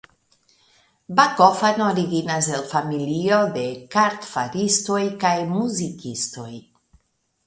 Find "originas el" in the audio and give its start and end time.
1.87-2.63